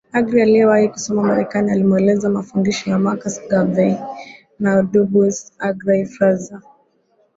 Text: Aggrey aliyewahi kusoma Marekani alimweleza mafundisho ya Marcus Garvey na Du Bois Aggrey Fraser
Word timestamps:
Aggrey 0.13 0.41
aliyewahi 0.43 0.87
kusoma 0.89 1.23
Marekani 1.23 1.71
alimweleza 1.71 2.29
mafundisho 2.29 2.89
ya 2.89 2.99
Marcus 2.99 3.47
Garvey 3.49 3.97
na 4.59 4.83
Du 4.83 5.05
Bois 5.05 5.51
Aggrey 5.59 6.05
Fraser 6.05 6.61